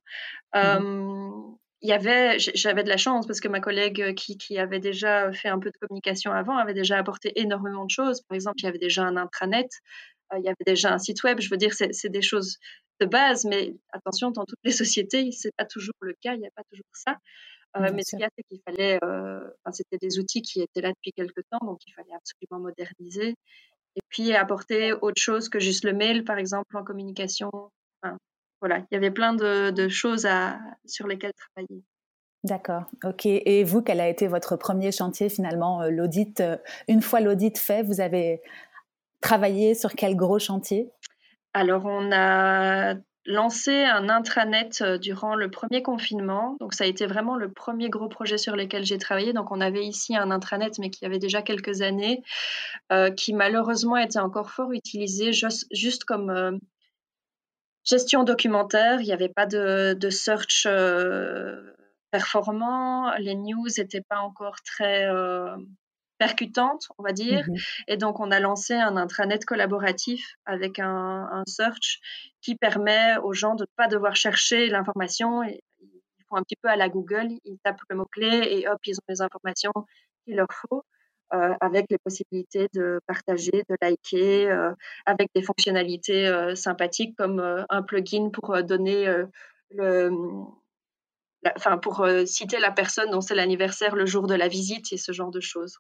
Mmh 0.55 1.57
il 1.83 1.89
y 1.89 1.93
avait, 1.93 2.39
j'avais 2.39 2.85
de 2.85 2.89
la 2.89 2.97
chance 2.97 3.27
parce 3.27 3.41
que 3.41 3.49
ma 3.49 3.61
collègue 3.61 4.15
qui, 4.15 4.39
qui, 4.39 4.57
avait 4.57 4.79
déjà 4.79 5.33
fait 5.33 5.49
un 5.49 5.59
peu 5.59 5.71
de 5.71 5.77
communication 5.79 6.31
avant 6.33 6.57
avait 6.57 6.75
déjà 6.75 6.97
apporté 6.97 7.33
énormément 7.41 7.85
de 7.85 7.91
choses. 7.91 8.21
Par 8.23 8.37
exemple, 8.37 8.57
il 8.61 8.65
y 8.65 8.69
avait 8.69 8.79
déjà 8.79 9.03
un 9.03 9.17
intranet, 9.17 9.69
euh, 10.33 10.39
il 10.39 10.45
y 10.45 10.49
avait 10.49 10.65
déjà 10.65 10.93
un 10.93 10.99
site 10.99 11.23
web. 11.25 11.41
Je 11.41 11.51
veux 11.51 11.57
dire, 11.57 11.73
c'est 11.75 12.09
des 12.09 12.23
choses 12.23 12.59
de 13.01 13.07
base, 13.07 13.45
mais 13.45 13.75
attention, 13.93 14.31
dans 14.31 14.45
toutes 14.45 14.61
les 14.63 14.71
sociétés, 14.71 15.33
c'est 15.33 15.51
pas 15.57 15.65
toujours 15.65 15.95
le 16.01 16.15
cas. 16.23 16.35
Il 16.35 16.41
n'y 16.41 16.47
a 16.47 16.53
pas 16.55 16.63
toujours 16.71 16.87
ça. 16.93 17.19
Euh, 17.77 17.91
mais 17.93 18.03
ce 18.05 18.11
qu'il 18.11 18.21
y 18.21 18.25
a, 18.25 18.29
c'est 18.37 18.45
qu'il 18.45 18.61
fallait, 18.65 18.99
euh, 19.03 19.41
c'était 19.73 19.99
des 19.99 20.19
outils 20.19 20.43
qui 20.43 20.61
étaient 20.61 20.83
là 20.83 20.91
depuis 20.91 21.13
quelques 21.13 21.43
temps, 21.51 21.65
donc 21.67 21.79
il 21.87 21.93
fallait 21.95 22.15
absolument 22.15 22.63
moderniser. 22.63 23.35
Et 23.97 24.01
puis 24.09 24.35
apporter 24.35 24.93
autre 24.93 25.21
chose 25.21 25.49
que 25.49 25.59
juste 25.59 25.85
le 25.85 25.95
mail, 25.95 26.25
par 26.25 26.39
exemple, 26.39 26.77
en 26.77 26.85
communication. 26.85 27.51
Voilà, 28.63 28.79
il 28.79 28.95
y 28.95 28.97
avait 28.97 29.11
plein 29.11 29.35
de, 29.35 29.89
choses 29.89 30.25
à, 30.25 30.57
sur 30.87 31.09
lesquelles 31.09 31.33
travailler. 31.35 31.83
D'accord, 32.45 32.85
ok. 33.05 33.27
Et 33.27 33.65
vous, 33.65 33.83
quel 33.83 34.01
a 34.01 34.09
été 34.09 34.29
votre 34.29 34.57
premier 34.57 34.93
chantier 34.93 35.29
finalement, 35.29 35.83
euh, 35.83 35.91
l'audit 35.91 36.43
Une 36.87 37.03
fois 37.03 37.21
l'audit 37.21 37.59
fait, 37.59 37.83
vous 37.83 38.01
avez 38.01 38.41
travaillé 39.21 39.75
sur 39.75 39.93
quel 39.93 40.17
gros 40.17 40.39
chantier? 40.39 40.91
Alors, 41.55 41.85
on 41.87 42.13
a 42.13 42.95
lancé 43.27 43.85
un 43.85 44.09
intranet 44.09 44.81
euh, 44.81 44.99
durant 44.99 45.35
le 45.35 45.51
premier 45.51 45.83
confinement. 45.83 46.57
Donc 46.61 46.75
ça 46.75 46.85
a 46.85 46.87
été 46.87 47.07
vraiment 47.07 47.37
le 47.37 47.53
premier 47.53 47.89
gros 47.89 48.09
projet 48.09 48.39
sur 48.39 48.57
lequel 48.57 48.85
j'ai 48.85 48.99
travaillé. 48.99 49.33
Donc 49.33 49.53
on 49.53 49.61
avait 49.61 49.85
ici 49.85 50.17
un 50.17 50.31
intranet, 50.31 50.79
mais 50.79 50.91
qui 50.91 51.05
avait 51.05 51.19
déjà 51.19 51.43
quelques 51.43 51.83
années, 51.83 52.23
euh, 52.91 53.11
qui 53.11 53.33
malheureusement 53.33 53.97
était 53.97 54.19
encore 54.19 54.51
fort 54.51 54.73
utilisé 54.73 55.33
juste, 55.33 56.05
comme 56.05 56.31
euh, 56.31 56.53
gestion 57.85 58.25
documentaire. 58.25 59.01
Il 59.01 59.07
n'y 59.07 59.13
avait 59.13 59.29
pas 59.29 59.47
de, 59.47 60.11
search 60.11 60.67
performant. 62.11 63.15
Les 63.19 63.35
news 63.35 63.69
n'étaient 63.77 64.03
pas 64.03 64.19
encore 64.19 64.63
très 64.63 65.09
percutante, 66.23 66.87
on 66.99 67.03
va 67.03 67.13
dire. 67.13 67.45
Mmh 67.49 67.57
et 67.89 67.97
donc, 67.97 68.21
on 68.21 68.31
a 68.31 68.39
lancé 68.39 68.75
un 68.75 68.97
intranet 68.97 69.45
collaboratif 69.45 70.37
avec 70.45 70.79
un, 70.79 71.43
search 71.49 72.01
qui 72.41 72.55
permet 72.55 73.17
aux 73.19 73.33
gens 73.33 73.55
de 73.57 73.65
ne 73.65 73.75
pas 73.77 73.89
devoir 73.89 74.15
chercher 74.15 74.69
l'information. 74.69 75.43
Ils 75.43 75.61
font 76.29 76.37
un 76.37 76.43
petit 76.43 76.57
peu 76.63 76.69
à 76.69 76.77
la 76.77 76.89
Google, 76.89 77.29
ils 77.45 77.59
tapent 77.65 77.83
le 77.89 77.97
mot-clé 77.97 78.31
et 78.51 78.69
hop, 78.69 78.79
ils 78.87 78.97
ont 78.97 79.09
les 79.09 79.21
informations 79.21 79.73
qu'il 80.25 80.37
leur 80.37 80.53
faut. 80.53 80.85
Euh, 81.35 81.55
avec 81.63 81.87
les 81.89 81.97
possibilités 81.97 82.69
de 82.75 83.01
partager, 83.07 83.65
de 83.71 83.77
liker, 83.81 84.51
euh, 84.51 84.71
avec 85.07 85.31
des 85.35 85.41
fonctionnalités 85.41 86.27
euh, 86.27 86.55
sympathiques 86.55 87.17
comme 87.17 87.41
un 87.71 87.83
plugin 87.83 88.29
pour 88.29 88.63
donner 88.63 89.11
enfin 91.57 91.79
pour 91.79 92.07
citer 92.27 92.59
la 92.59 92.71
personne 92.71 93.11
dont 93.11 93.23
c'est 93.23 93.35
l'anniversaire 93.35 93.97
le 93.97 94.05
jour 94.05 94.27
de 94.27 94.35
la 94.35 94.49
visite 94.49 94.93
et 94.93 94.99
ce 94.99 95.13
genre 95.13 95.31
de 95.31 95.41
choses. 95.41 95.79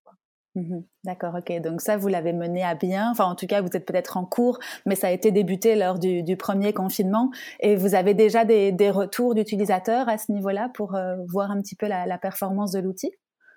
Mmh 0.55 0.81
D'accord, 1.05 1.35
ok. 1.35 1.61
Donc 1.61 1.83
ça, 1.83 1.99
vous 1.99 2.09
l'avez 2.09 2.33
mené 2.33 2.65
à 2.65 2.75
bien. 2.75 3.11
Enfin, 3.11 3.25
en 3.25 3.35
tout 3.35 3.47
cas, 3.47 3.61
vous 3.61 3.69
êtes 3.75 3.85
peut-être 3.85 4.17
en 4.17 4.25
cours, 4.25 4.59
mais 4.87 4.95
ça 4.95 5.09
a 5.09 5.11
été 5.11 5.33
débuté 5.33 5.77
lors 5.77 5.99
du, 5.99 6.37
premier 6.39 6.73
confinement. 6.73 7.31
Et 7.61 7.77
vous 7.77 7.95
avez 7.95 8.15
déjà 8.15 8.47
des, 8.47 8.91
retours 8.91 9.35
d'utilisateurs 9.35 10.09
à 10.09 10.17
ce 10.17 10.33
niveau-là 10.33 10.71
pour 10.73 10.97
voir 11.29 11.51
un 11.51 11.61
petit 11.61 11.77
peu 11.77 11.89
la, 11.89 12.19
performance 12.19 12.73
de 12.73 12.81
l'outil? 12.81 13.13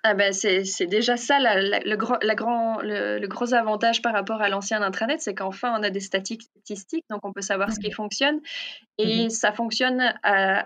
Ah 0.08 0.14
ben 0.14 0.32
c'est 0.32 0.86
déjà 0.86 1.16
ça 1.16 1.38
le, 1.40 1.96
gros, 1.96 2.14
la 2.22 2.36
grand, 2.36 2.80
le, 2.80 3.26
gros 3.26 3.54
avantage 3.54 4.02
par 4.02 4.12
rapport 4.12 4.40
à 4.40 4.48
l'ancien 4.48 4.80
intranet, 4.80 5.20
c'est 5.20 5.34
qu'enfin 5.34 5.76
on 5.76 5.82
a 5.82 5.90
des 5.90 5.98
statistiques, 5.98 7.04
donc 7.10 7.24
on 7.24 7.32
peut 7.32 7.40
savoir 7.40 7.72
ce 7.72 7.80
qui 7.80 7.90
fonctionne. 7.90 8.40
Et 8.98 9.26
mmh 9.26 9.30
ça 9.30 9.52
fonctionne 9.52 10.00
euh, 10.00 10.12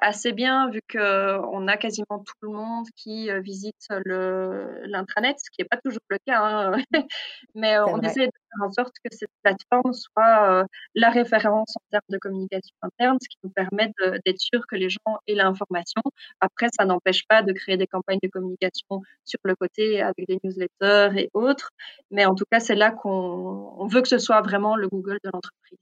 assez 0.00 0.32
bien 0.32 0.68
vu 0.70 0.80
qu'on 0.92 1.68
a 1.68 1.76
quasiment 1.78 2.18
tout 2.18 2.34
le 2.42 2.50
monde 2.50 2.86
qui 2.94 3.30
euh, 3.30 3.40
visite 3.40 3.88
l'intranet, 4.04 5.36
ce 5.42 5.50
qui 5.50 5.62
n'est 5.62 5.68
pas 5.68 5.78
toujours 5.78 6.02
le 6.08 6.18
cas. 6.26 6.40
Hein. 6.40 6.76
Mais 7.54 7.76
euh, 7.76 7.86
on 7.86 8.00
essaie 8.02 8.26
de 8.26 8.32
en 8.60 8.70
sorte 8.70 8.94
que 9.04 9.14
cette 9.14 9.30
plateforme 9.42 9.92
soit 9.92 10.64
la 10.94 11.10
référence 11.10 11.76
en 11.76 11.82
termes 11.90 12.02
de 12.08 12.18
communication 12.18 12.74
interne, 12.82 13.18
ce 13.22 13.28
qui 13.28 13.38
nous 13.44 13.50
permet 13.50 13.92
d'être 14.26 14.40
sûr 14.40 14.66
que 14.66 14.76
les 14.76 14.90
gens 14.90 15.18
aient 15.26 15.34
l'information. 15.34 16.02
Après, 16.40 16.68
ça 16.76 16.84
n'empêche 16.84 17.26
pas 17.28 17.42
de 17.42 17.52
créer 17.52 17.76
des 17.76 17.86
campagnes 17.86 18.18
de 18.22 18.28
communication 18.28 19.02
sur 19.24 19.38
le 19.44 19.54
côté 19.54 20.02
avec 20.02 20.26
des 20.26 20.38
newsletters 20.42 21.10
et 21.16 21.30
autres. 21.34 21.70
Mais 22.10 22.24
en 22.24 22.34
tout 22.34 22.44
cas, 22.50 22.60
c'est 22.60 22.74
là 22.74 22.90
qu'on 22.90 23.86
veut 23.86 24.02
que 24.02 24.08
ce 24.08 24.18
soit 24.18 24.40
vraiment 24.42 24.76
le 24.76 24.88
Google 24.88 25.18
de 25.24 25.30
l'entreprise. 25.32 25.78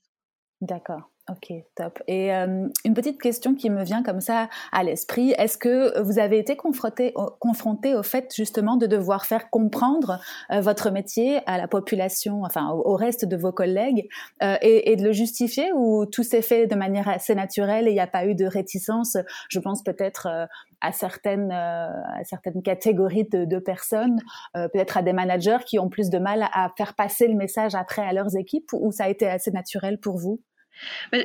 D'accord. 0.61 1.11
Ok, 1.31 1.53
top. 1.75 2.03
Et 2.07 2.35
euh, 2.35 2.69
une 2.87 2.95
petite 2.95 3.21
question 3.21 3.55
qui 3.55 3.69
me 3.69 3.85
vient 3.85 4.03
comme 4.03 4.23
ça 4.23 4.49
à 4.73 4.83
l'esprit, 4.83 5.33
est-ce 5.33 5.59
que 5.59 6.01
vous 6.01 6.19
avez 6.19 6.39
été 6.39 6.57
confronté, 6.57 7.13
confronté 7.39 7.95
au 7.95 8.03
fait 8.03 8.33
justement 8.35 8.77
de 8.77 8.87
devoir 8.87 9.27
faire 9.27 9.51
comprendre 9.51 10.21
euh, 10.51 10.63
votre 10.63 10.91
métier 10.91 11.41
à 11.45 11.59
la 11.59 11.69
population, 11.69 12.45
enfin 12.45 12.71
au, 12.71 12.97
reste 12.97 13.27
de 13.27 13.37
vos 13.37 13.53
collègues, 13.53 14.09
euh, 14.43 14.57
et, 14.63 14.91
et, 14.91 14.97
de 14.97 15.05
le 15.05 15.13
justifier 15.13 15.71
ou 15.75 16.07
tout 16.07 16.23
s'est 16.23 16.41
fait 16.41 16.67
de 16.67 16.75
manière 16.75 17.09
assez 17.09 17.35
naturelle 17.35 17.89
et 17.89 17.91
il 17.91 17.95
n'y 17.95 18.01
a 18.01 18.07
pas 18.07 18.25
eu 18.25 18.35
de 18.35 18.47
réticence 18.47 19.19
Je 19.51 19.59
pense 19.59 19.83
peut-être 19.83 20.49
à 20.81 20.93
certaines, 20.93 21.53
à 21.53 22.25
certaines 22.25 22.63
catégories 22.63 23.29
de, 23.31 23.45
de 23.45 23.59
personnes, 23.59 24.19
peut-être 24.55 24.97
à 24.97 25.03
des 25.03 25.13
managers 25.13 25.59
qui 25.67 25.79
ont 25.79 25.91
plus 25.91 26.09
de 26.09 26.19
mal 26.19 26.49
à 26.53 26.71
faire 26.77 26.95
passer 26.95 27.29
le 27.29 27.35
message 27.35 27.75
après 27.75 28.03
à 28.03 28.13
leurs 28.13 28.37
équipes, 28.37 28.71
ou 28.73 28.93
ça 28.93 29.05
a 29.05 29.09
été 29.09 29.27
assez 29.27 29.51
naturel 29.51 29.99
pour 29.99 30.17
vous? 30.17 30.41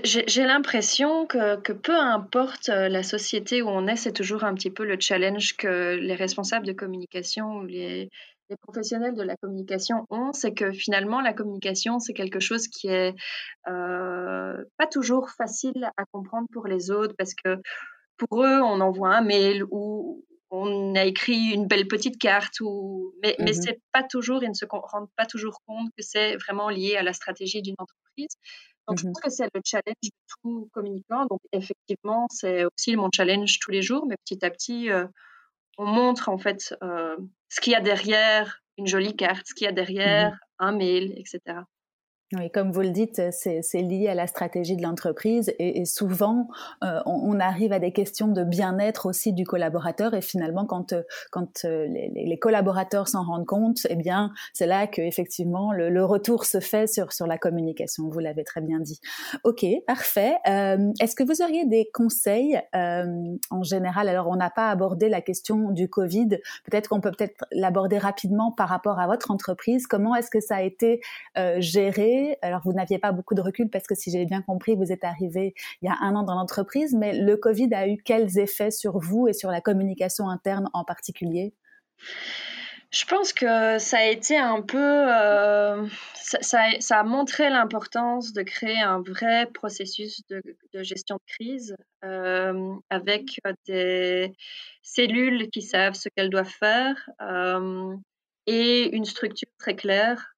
J'ai 0.03 0.45
l'impression 0.45 1.25
que, 1.25 1.57
que, 1.57 1.73
peu 1.73 1.95
importe 1.95 2.69
euh, 2.69 2.89
la 2.89 3.03
société 3.03 3.61
où 3.61 3.69
on 3.69 3.87
est, 3.87 3.95
c'est 3.95 4.13
toujours 4.13 4.43
un 4.43 4.53
petit 4.53 4.71
peu 4.71 4.85
le 4.85 4.97
challenge 4.99 5.55
que 5.57 5.95
les 5.95 6.15
responsables 6.15 6.65
de 6.65 6.73
communication 6.73 7.57
ou 7.57 7.65
les, 7.65 8.09
les 8.49 8.57
professionnels 8.57 9.15
de 9.15 9.23
la 9.23 9.35
communication 9.37 10.05
ont, 10.09 10.33
c'est 10.33 10.53
que 10.53 10.71
finalement 10.71 11.21
la 11.21 11.33
communication, 11.33 11.99
c'est 11.99 12.13
quelque 12.13 12.39
chose 12.39 12.67
qui 12.67 12.87
est 12.87 13.15
euh, 13.67 14.63
pas 14.77 14.87
toujours 14.87 15.29
facile 15.29 15.89
à 15.97 16.05
comprendre 16.11 16.47
pour 16.51 16.67
les 16.67 16.91
autres 16.91 17.15
parce 17.17 17.33
que 17.33 17.57
pour 18.17 18.43
eux, 18.43 18.61
on 18.61 18.79
envoie 18.81 19.15
un 19.15 19.21
mail 19.21 19.63
ou 19.71 20.23
on 20.51 20.93
a 20.93 21.03
écrit 21.05 21.51
une 21.51 21.65
belle 21.65 21.87
petite 21.87 22.19
carte, 22.19 22.59
ou... 22.61 23.11
mais, 23.23 23.35
mais 23.39 23.51
mmh 23.51 23.61
c'est 23.61 23.81
pas 23.91 24.03
toujours, 24.03 24.43
ils 24.43 24.49
ne 24.49 24.53
se 24.53 24.65
rendent 24.69 25.09
pas 25.17 25.25
toujours 25.25 25.59
compte 25.65 25.89
que 25.97 26.03
c'est 26.03 26.35
vraiment 26.37 26.69
lié 26.69 26.95
à 26.95 27.01
la 27.01 27.11
stratégie 27.11 27.63
d'une 27.63 27.75
entreprise. 27.79 28.37
Donc, 28.87 28.99
je 28.99 29.07
mmh 29.07 29.13
pense 29.13 29.21
que 29.21 29.29
c'est 29.29 29.49
le 29.53 29.61
challenge 29.63 29.95
de 30.03 30.09
tout 30.41 30.69
communicant. 30.73 31.25
Donc, 31.25 31.39
effectivement, 31.51 32.27
c'est 32.29 32.65
aussi 32.65 32.95
mon 32.95 33.09
challenge 33.13 33.59
tous 33.59 33.71
les 33.71 33.81
jours, 33.81 34.05
mais 34.07 34.17
petit 34.25 34.43
à 34.45 34.49
petit, 34.49 34.89
euh, 34.89 35.05
on 35.77 35.85
montre 35.85 36.29
en 36.29 36.37
fait 36.37 36.75
euh, 36.83 37.17
ce 37.49 37.61
qu'il 37.61 37.73
y 37.73 37.75
a 37.75 37.81
derrière 37.81 38.61
une 38.77 38.87
jolie 38.87 39.15
carte, 39.15 39.47
ce 39.47 39.53
qu'il 39.53 39.65
y 39.65 39.67
a 39.67 39.71
mmh 39.71 39.75
derrière 39.75 40.39
un 40.59 40.73
mail, 40.73 41.13
etc. 41.17 41.61
Oui, 42.35 42.49
comme 42.49 42.71
vous 42.71 42.81
le 42.81 42.89
dites, 42.89 43.21
c'est 43.31 43.81
lié 43.81 44.07
à 44.07 44.15
la 44.15 44.25
stratégie 44.25 44.75
de 44.75 44.81
l'entreprise 44.81 45.53
et, 45.59 45.85
souvent 45.85 46.47
euh, 46.83 46.99
on, 47.05 47.39
arrive 47.39 47.73
à 47.73 47.79
des 47.79 47.91
questions 47.91 48.27
de 48.27 48.43
bien-être 48.43 49.05
aussi 49.05 49.33
du 49.33 49.43
collaborateur 49.43 50.13
et 50.13 50.21
finalement 50.21 50.65
quand 50.65 50.93
euh, 50.93 51.03
quand 51.31 51.65
euh, 51.65 51.87
les, 51.87 52.37
collaborateurs 52.39 53.07
s'en 53.07 53.23
rendent 53.23 53.45
compte, 53.45 53.85
eh 53.89 53.95
bien 53.95 54.31
c'est 54.53 54.65
là 54.65 54.87
que 54.87 55.01
effectivement 55.01 55.73
le, 55.73 56.03
retour 56.03 56.45
se 56.45 56.59
fait 56.59 56.87
sur 56.87 57.13
sur 57.13 57.27
la 57.27 57.37
communication. 57.37 58.09
Vous 58.09 58.19
l'avez 58.19 58.43
très 58.43 58.61
bien 58.61 58.79
dit. 58.79 58.99
Ok, 59.43 59.65
parfait. 59.85 60.35
Est-ce 60.45 61.15
que 61.15 61.23
vous 61.23 61.41
auriez 61.41 61.65
des 61.65 61.89
conseils 61.93 62.59
en 62.73 63.63
général? 63.63 64.09
Alors 64.09 64.27
on 64.27 64.35
n'a 64.35 64.49
pas 64.49 64.69
abordé 64.69 65.07
la 65.07 65.21
question 65.21 65.71
du 65.71 65.87
Covid. 65.87 66.29
Peut-être 66.65 66.89
qu'on 66.89 67.01
peut 67.01 67.11
peut-être 67.11 67.45
l'aborder 67.51 67.97
rapidement 67.97 68.51
par 68.51 68.69
rapport 68.69 68.99
à 68.99 69.07
votre 69.07 69.31
entreprise. 69.31 69.87
Comment 69.87 70.15
est-ce 70.15 70.29
que 70.29 70.41
ça 70.41 70.57
a 70.57 70.61
été 70.61 71.01
géré? 71.59 72.22
Alors, 72.41 72.61
vous 72.65 72.73
n'aviez 72.73 72.99
pas 72.99 73.11
beaucoup 73.11 73.35
de 73.35 73.41
recul 73.41 73.69
parce 73.69 73.85
que 73.85 73.95
si 73.95 74.11
j'ai 74.11 74.25
bien 74.25 74.41
compris, 74.41 74.75
vous 74.75 74.91
êtes 74.91 75.03
arrivé 75.03 75.53
il 75.81 75.85
y 75.87 75.89
a 75.89 75.97
un 76.01 76.15
an 76.15 76.23
dans 76.23 76.35
l'entreprise, 76.35 76.95
mais 76.95 77.13
le 77.17 77.37
Covid 77.37 77.73
a 77.73 77.87
eu 77.87 77.97
quels 77.97 78.39
effets 78.39 78.71
sur 78.71 78.99
vous 78.99 79.27
et 79.27 79.33
sur 79.33 79.51
la 79.51 79.61
communication 79.61 80.29
interne 80.29 80.69
en 80.73 80.83
particulier? 80.83 81.53
Je 82.93 83.05
pense 83.05 83.33
que 83.33 83.79
ça 83.79 83.97
a 83.97 84.05
été 84.05 84.37
un 84.37 84.61
peu, 84.61 84.77
euh, 84.77 85.87
ça, 86.13 86.59
a 86.91 87.03
montré 87.03 87.49
l'importance 87.49 88.33
de 88.33 88.43
créer 88.43 88.79
un 88.79 89.01
vrai 89.01 89.47
processus 89.51 90.21
de, 90.29 90.43
gestion 90.83 91.15
de 91.15 91.33
crise 91.33 91.75
euh, 92.05 92.75
avec 92.91 93.39
des 93.65 94.31
cellules 94.83 95.49
qui 95.49 95.63
savent 95.63 95.95
ce 95.95 96.07
qu'elles 96.09 96.29
doivent 96.29 96.45
faire 96.47 97.09
euh, 97.19 97.95
et 98.45 98.95
une 98.95 99.05
structure 99.05 99.49
très 99.57 99.75
claire 99.75 100.35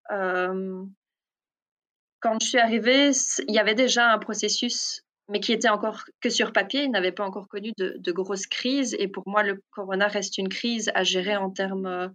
quand 2.25 2.41
je 2.41 2.48
suis 2.48 2.58
arrivée, 2.58 3.12
il 3.48 3.53
y 3.53 3.60
avait 3.60 3.75
déjà 3.75 4.12
un 4.12 4.17
processus, 4.17 5.03
mais 5.29 5.39
qui 5.39 5.53
était 5.53 5.70
encore 5.70 6.05
que 6.22 6.29
sur 6.32 6.53
papier. 6.53 6.82
Il 6.82 6.89
n'avait 6.89 7.12
pas 7.12 7.24
encore 7.24 7.48
connu 7.48 7.72
de, 7.77 8.12
grosses 8.12 8.48
crises. 8.48 8.96
Et 8.98 9.08
pour 9.08 9.27
moi, 9.27 9.44
le 9.44 9.62
corona 9.70 10.08
reste 10.08 10.39
une 10.39 10.50
crise 10.50 10.89
à 10.96 11.03
gérer 11.03 11.36
en 11.36 11.51
termes 11.51 12.12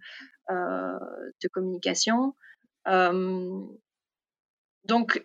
euh, 0.51 0.99
de 1.41 1.47
communication. 1.47 2.35
Euh, 2.89 3.61
donc, 4.83 5.23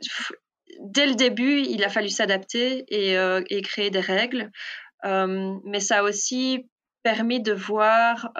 dès 0.78 1.08
le 1.08 1.16
début, 1.16 1.62
il 1.62 1.82
a 1.82 1.88
fallu 1.88 2.08
s'adapter 2.08 2.84
et, 2.86 3.18
euh, 3.18 3.42
et, 3.50 3.62
créer 3.62 3.90
des 3.90 3.98
règles. 3.98 4.52
mais 5.02 5.80
ça 5.80 5.98
a 5.98 6.02
aussi 6.04 6.68
permis 7.02 7.40
de 7.40 7.52
voir 7.52 8.30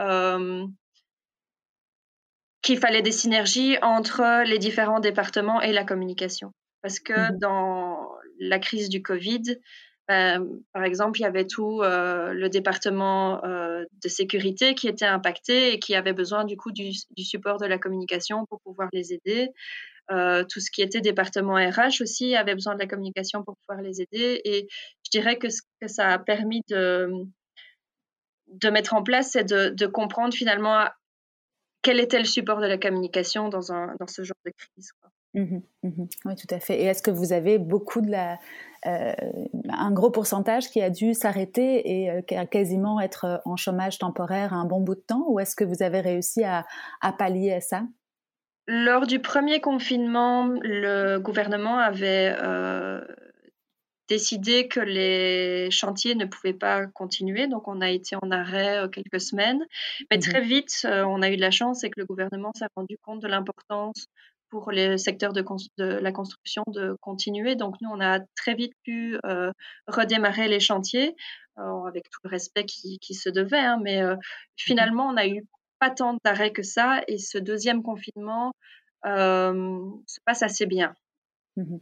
qu'il 2.67 2.79
fallait 2.79 3.03
des 3.03 3.13
synergies 3.13 3.79
entre 3.81 4.43
les 4.45 4.59
différents 4.59 4.99
départements 4.99 5.63
et 5.63 5.73
la 5.73 5.85
communication. 5.85 6.51
Parce 6.83 6.99
que 6.99 7.13
mmh 7.13 7.39
dans 7.39 8.11
la 8.41 8.59
crise 8.59 8.89
du 8.89 9.03
Covid, 9.03 9.43
ben, 10.09 10.45
par 10.73 10.83
exemple, 10.83 11.21
il 11.21 11.23
y 11.23 11.27
avait 11.27 11.47
tout 11.47 11.81
euh, 11.83 12.33
le 12.33 12.49
département 12.49 13.43
euh, 13.45 13.85
de 14.03 14.09
sécurité 14.09 14.75
qui 14.75 14.89
était 14.89 15.07
impacté 15.07 15.73
et 15.73 15.79
qui 15.79 15.95
avait 15.95 16.13
besoin 16.13 16.45
du 16.45 16.57
coup 16.57 16.73
du, 16.73 16.93
support 17.19 17.59
de 17.59 17.67
la 17.67 17.79
communication 17.79 18.45
pour 18.47 18.61
pouvoir 18.63 18.89
les 18.93 19.13
aider. 19.13 19.49
Euh, 20.11 20.45
tout 20.49 20.61
ce 20.61 20.71
qui 20.71 20.83
était 20.83 21.01
département 21.01 21.55
RH 21.55 22.03
aussi 22.03 22.35
avait 22.35 22.55
besoin 22.55 22.75
de 22.75 22.81
la 22.81 22.87
communication 22.87 23.45
pour 23.45 23.57
pouvoir 23.59 23.83
les 23.83 24.03
aider. 24.03 24.41
Et 24.45 24.67
je 25.05 25.11
dirais 25.11 25.39
que 25.39 25.49
ce 25.51 25.63
que 25.81 25.87
ça 25.87 26.09
a 26.09 26.19
permis 26.19 26.63
de, 26.69 27.11
de 28.49 28.71
mettre 28.71 28.95
en 28.95 29.05
place, 29.05 29.31
c'est 29.33 29.45
de, 29.45 29.71
de, 29.71 29.87
comprendre 29.87 30.35
finalement 30.35 30.89
quel 31.87 32.01
était 32.01 32.19
le 32.19 32.25
support 32.25 32.61
de 32.61 32.67
la 32.67 32.79
communication 32.79 33.49
dans, 33.49 33.73
un, 33.73 33.95
dans 34.01 34.09
ce 34.09 34.25
genre 34.25 34.37
de 34.45 34.51
crise. 34.51 34.91
Mmh 35.35 35.61
mmh 35.85 36.05
oui, 36.25 36.35
tout 36.35 36.53
à 36.53 36.59
fait. 36.59 36.81
Et 36.81 36.85
est-ce 36.87 37.01
que 37.01 37.13
vous 37.13 37.33
avez 37.33 37.59
beaucoup 37.59 38.01
de 38.01 38.11
la, 38.11 38.39
euh, 38.87 39.15
un 39.69 39.93
gros 39.93 40.11
pourcentage 40.11 40.69
qui 40.69 40.83
a 40.83 40.91
dû 40.91 41.15
s'arrêter 41.15 41.89
et 41.89 42.11
euh, 42.11 42.23
quasiment 42.51 43.01
être 43.01 43.25
euh, 43.25 43.37
en 43.45 43.55
chômage 43.55 43.99
temporaire 43.99 44.53
un 44.53 44.65
bon 44.65 44.81
bout 44.81 44.97
de 44.97 45.01
temps, 45.01 45.27
ou 45.29 45.39
est-ce 45.39 45.55
que 45.55 45.63
vous 45.63 45.85
avez 45.85 46.01
réussi 46.01 46.43
à, 46.43 46.65
à 47.01 47.13
pallier 47.13 47.53
à 47.53 47.61
ça? 47.61 47.83
Lors 48.67 49.07
du 49.07 49.21
premier 49.21 49.61
confinement, 49.61 50.49
le 50.63 51.19
gouvernement 51.19 51.79
avait 51.79 52.35
décidé 54.09 54.69
que 54.69 54.81
les 54.81 55.71
chantiers 55.71 56.15
ne 56.15 56.25
pouvaient 56.25 56.53
pas 56.53 56.87
continuer, 56.87 57.49
donc 57.49 57.69
on 57.69 57.81
a 57.81 57.91
été 57.91 58.17
en 58.17 58.31
arrêt 58.31 58.85
euh, 58.85 58.89
quelques 58.89 59.21
semaines. 59.21 59.65
Mais 60.11 60.19
très 60.19 60.41
mmh 60.41 60.45
vite, 60.45 60.83
euh, 60.85 61.05
on 61.05 61.23
a 61.23 61.31
eu 61.31 61.37
de 61.37 61.41
la 61.41 61.51
chance 61.51 61.85
et 61.85 61.91
que 61.91 62.01
le 62.01 62.07
gouvernement 62.07 62.53
s'est 62.55 62.67
rendu 62.77 62.99
compte 62.99 63.21
de 63.21 63.29
l'importance 63.29 64.07
pour 64.49 64.71
les 64.71 64.97
secteurs 64.97 65.33
de, 65.33 65.45
de, 65.79 65.85
la 65.85 66.13
construction 66.13 66.63
de 66.69 66.97
continuer. 67.01 67.57
Donc 67.57 67.75
nous, 67.81 67.91
on 67.91 68.01
a 68.01 68.21
très 68.37 68.55
vite 68.55 68.75
pu 68.85 69.19
euh, 69.27 69.51
redémarrer 69.89 70.49
les 70.49 70.61
chantiers 70.61 71.17
avec 71.57 72.11
tout 72.11 72.21
le 72.25 72.29
respect 72.29 72.67
qui, 72.67 72.99
qui 72.99 73.15
se 73.15 73.31
devait. 73.31 73.59
Hein, 73.59 73.81
mais 73.83 74.03
mmh 74.03 74.19
finalement, 74.57 75.09
on 75.09 75.15
n'a 75.15 75.27
eu 75.27 75.43
pas 75.79 75.91
tant 75.91 76.19
d'arrêts 76.23 76.53
que 76.53 76.63
ça 76.63 77.01
et 77.09 77.19
ce 77.19 77.39
deuxième 77.39 77.83
confinement 77.83 78.53
se 79.05 80.21
passe 80.25 80.43
assez 80.43 80.67
bien. 80.67 80.95
Mmh 81.57 81.79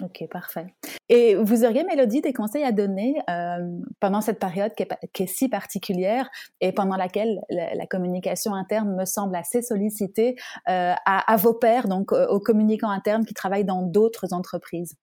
Ok, 0.00 0.24
parfait. 0.30 0.74
Et 1.12 1.34
vous 1.34 1.64
auriez, 1.64 1.82
Mélodie, 1.82 2.20
des 2.20 2.32
conseils 2.32 2.62
à 2.62 2.70
donner 2.70 3.16
euh, 3.28 3.58
pendant 3.98 4.20
cette 4.20 4.38
période 4.38 4.72
qui 4.76 4.84
est, 5.22 5.26
si 5.26 5.48
particulière 5.48 6.30
et 6.60 6.70
pendant 6.70 6.96
laquelle 6.96 7.40
la, 7.50 7.86
communication 7.86 8.54
interne 8.54 8.94
me 8.94 9.04
semble 9.04 9.34
assez 9.34 9.60
sollicitée 9.60 10.36
euh, 10.68 10.94
à, 11.04 11.36
vos 11.36 11.52
pairs, 11.52 11.88
donc 11.88 12.12
aux 12.12 12.38
communicants 12.38 12.90
internes 12.90 13.26
qui 13.26 13.34
travaillent 13.34 13.64
dans 13.64 13.82
d'autres 13.82 14.32
entreprises? 14.32 14.94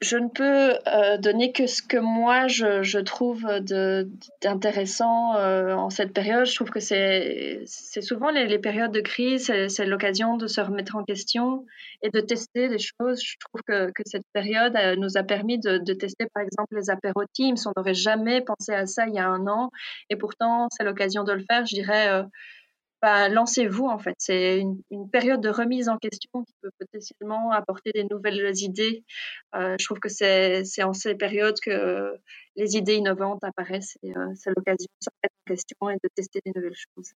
Je 0.00 0.16
ne 0.16 0.28
peux 0.28 0.78
euh, 0.86 1.18
donner 1.18 1.52
que 1.52 1.66
ce 1.66 1.82
que 1.82 1.98
moi 1.98 2.48
je, 2.48 2.82
je 2.82 2.98
trouve 2.98 3.46
d'intéressant 4.40 5.36
euh, 5.36 5.74
en 5.74 5.90
cette 5.90 6.14
période. 6.14 6.46
Je 6.46 6.54
trouve 6.54 6.70
que 6.70 6.80
c'est 6.80 7.66
souvent 8.00 8.30
les, 8.30 8.46
les, 8.46 8.58
périodes 8.58 8.92
de 8.92 9.00
crise, 9.00 9.52
c'est 9.68 9.84
l'occasion 9.84 10.38
de 10.38 10.46
se 10.46 10.60
remettre 10.60 10.96
en 10.96 11.04
question 11.04 11.66
et 12.02 12.08
de 12.08 12.20
tester 12.20 12.68
des 12.68 12.78
choses. 12.78 13.22
Je 13.22 13.36
trouve 13.40 13.60
que, 13.66 13.90
que 13.90 14.02
cette 14.06 14.26
période 14.32 14.74
euh, 14.76 14.96
nous 14.96 15.18
a 15.18 15.22
permis 15.22 15.58
de, 15.58 15.76
de, 15.76 15.92
tester 15.92 16.26
par 16.32 16.42
exemple 16.42 16.76
les 16.76 16.88
apéros 16.88 17.24
Teams. 17.34 17.58
On 17.66 17.72
n'aurait 17.76 17.94
jamais 17.94 18.40
pensé 18.40 18.72
à 18.72 18.86
ça 18.86 19.06
il 19.06 19.14
y 19.14 19.18
a 19.18 19.28
un 19.28 19.46
an 19.48 19.70
et 20.08 20.16
pourtant 20.16 20.68
c'est 20.70 20.84
l'occasion 20.84 21.24
de 21.24 21.32
le 21.32 21.44
faire. 21.46 21.66
Je 21.66 21.74
dirais 21.74 22.24
bah, 23.02 23.28
lancez-vous 23.28 23.86
en 23.86 23.98
fait. 23.98 24.14
C'est 24.18 24.58
une, 24.58 25.10
période 25.10 25.40
de 25.40 25.48
remise 25.48 25.88
en 25.88 25.96
question 25.96 26.44
qui 26.44 26.54
peut 26.60 26.70
potentiellement 26.78 27.50
apporter 27.52 27.92
des 27.92 28.04
nouvelles 28.04 28.52
idées. 28.58 29.04
Euh, 29.54 29.76
je 29.78 29.84
trouve 29.84 29.98
que 29.98 30.08
c'est 30.08 30.64
en 30.82 30.92
ces 30.92 31.14
périodes 31.14 31.58
que 31.60 32.14
les 32.56 32.76
idées 32.76 32.96
innovantes 32.96 33.42
apparaissent 33.42 33.96
et 34.02 34.16
euh, 34.16 34.32
c'est 34.34 34.50
l'occasion 34.50 34.86
de 35.00 35.04
se 35.04 35.10
remettre 35.10 35.34
en 35.46 35.50
question 35.50 35.90
et 35.90 35.94
de 35.94 36.08
tester 36.14 36.40
des 36.44 36.52
nouvelles 36.54 36.76
choses. 36.76 37.12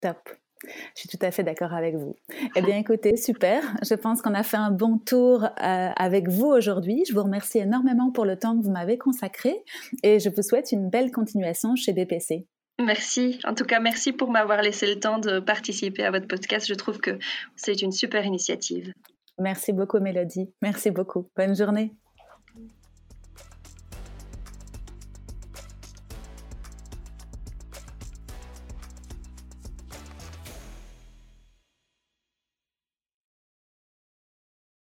Top. 0.00 0.30
Je 0.62 1.00
suis 1.00 1.08
tout 1.08 1.24
à 1.24 1.30
fait 1.30 1.42
d'accord 1.42 1.72
avec 1.72 1.96
vous. 1.96 2.16
Eh 2.56 2.62
bien, 2.62 2.76
écoutez, 2.76 3.16
super. 3.16 3.62
Je 3.82 3.94
pense 3.94 4.20
qu'on 4.20 4.34
a 4.34 4.42
fait 4.42 4.56
un 4.56 4.70
bon 4.70 4.98
tour 4.98 5.44
euh, 5.44 5.48
avec 5.96 6.28
vous 6.28 6.46
aujourd'hui. 6.46 7.04
Je 7.08 7.14
vous 7.14 7.22
remercie 7.22 7.58
énormément 7.58 8.10
pour 8.10 8.24
le 8.24 8.38
temps 8.38 8.58
que 8.58 8.64
vous 8.64 8.70
m'avez 8.70 8.98
consacré 8.98 9.62
et 10.02 10.18
je 10.18 10.28
vous 10.28 10.42
souhaite 10.42 10.72
une 10.72 10.90
belle 10.90 11.10
continuation 11.12 11.76
chez 11.76 11.92
BPC. 11.92 12.46
Merci. 12.80 13.38
En 13.44 13.54
tout 13.54 13.64
cas, 13.64 13.80
merci 13.80 14.12
pour 14.12 14.30
m'avoir 14.30 14.62
laissé 14.62 14.86
le 14.86 14.98
temps 14.98 15.18
de 15.18 15.38
participer 15.38 16.04
à 16.04 16.10
votre 16.10 16.26
podcast. 16.26 16.66
Je 16.66 16.74
trouve 16.74 16.98
que 16.98 17.18
c'est 17.56 17.82
une 17.82 17.92
super 17.92 18.24
initiative. 18.24 18.92
Merci 19.38 19.72
beaucoup, 19.72 20.00
Mélodie. 20.00 20.50
Merci 20.62 20.90
beaucoup. 20.90 21.28
Bonne 21.36 21.54
journée. 21.54 21.92